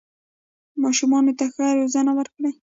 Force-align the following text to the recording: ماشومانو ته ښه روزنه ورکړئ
ماشومانو 0.83 1.31
ته 1.39 1.45
ښه 1.53 1.65
روزنه 1.79 2.11
ورکړئ 2.17 2.53